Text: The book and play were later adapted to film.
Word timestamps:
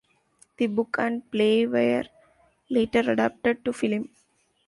The 0.57 0.65
book 0.65 0.95
and 0.97 1.29
play 1.29 1.67
were 1.67 2.05
later 2.71 3.01
adapted 3.11 3.63
to 3.65 3.71
film. 3.71 4.09